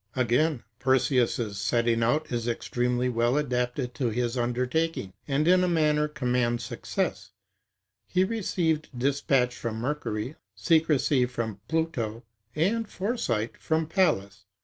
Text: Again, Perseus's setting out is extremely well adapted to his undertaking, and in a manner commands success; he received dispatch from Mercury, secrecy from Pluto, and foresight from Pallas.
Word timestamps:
Again, 0.15 0.63
Perseus's 0.79 1.59
setting 1.59 2.01
out 2.01 2.31
is 2.31 2.47
extremely 2.47 3.07
well 3.07 3.37
adapted 3.37 3.93
to 3.93 4.09
his 4.09 4.35
undertaking, 4.35 5.13
and 5.27 5.47
in 5.47 5.63
a 5.63 5.67
manner 5.67 6.07
commands 6.07 6.63
success; 6.63 7.33
he 8.07 8.23
received 8.23 8.89
dispatch 8.97 9.55
from 9.55 9.75
Mercury, 9.75 10.37
secrecy 10.55 11.27
from 11.27 11.59
Pluto, 11.67 12.23
and 12.55 12.89
foresight 12.89 13.59
from 13.59 13.85
Pallas. 13.85 14.45